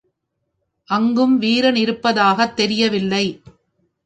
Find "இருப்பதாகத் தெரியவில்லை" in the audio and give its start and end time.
1.75-3.41